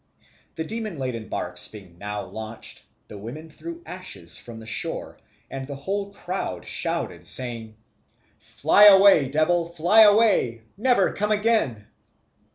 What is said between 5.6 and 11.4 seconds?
the whole crowd shouted, saying, "Fly away, devil, fly away, never come